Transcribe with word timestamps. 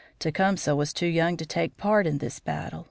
Tecumseh 0.17 0.75
was 0.75 0.93
too 0.93 1.05
young 1.05 1.37
to 1.37 1.45
take 1.45 1.77
part 1.77 2.07
in 2.07 2.17
this 2.17 2.39
battle. 2.39 2.79